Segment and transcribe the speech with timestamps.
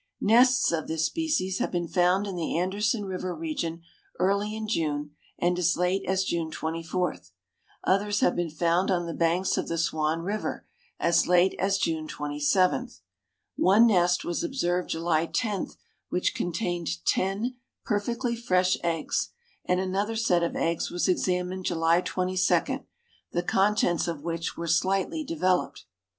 [0.19, 3.83] Nests of this species have been found in the Anderson River region
[4.19, 7.17] early in June and as late as June 24.
[7.83, 10.65] Others have been found on the banks of the Swan River
[10.99, 12.89] as late as June 27.
[13.57, 15.67] One nest was observed July 10
[16.09, 19.29] which contained ten perfectly fresh eggs,
[19.65, 22.79] and another set of eggs was examined July 22,
[23.33, 25.85] the contents of which were slightly developed.